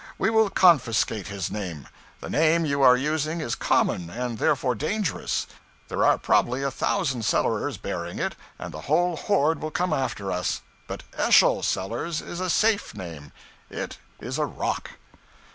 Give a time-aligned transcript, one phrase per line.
[0.17, 1.87] We will confiscate his name.
[2.21, 5.45] The name you are using is common, and therefore dangerous;
[5.89, 10.31] there are probably a thousand Sellerses bearing it, and the whole horde will come after
[10.31, 13.31] us; but Eschol Sellers is a safe name
[13.69, 14.93] it is a rock.'